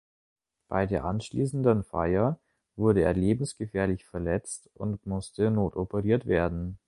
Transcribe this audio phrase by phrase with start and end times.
[0.67, 2.39] Bei der anschließenden Feier
[2.75, 6.79] wurde er lebensgefährlich verletzt und musste notoperiert werden.